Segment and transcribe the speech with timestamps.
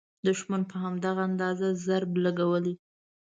[0.25, 2.73] دوښمن په همدغه اندازه ضرب لګولی.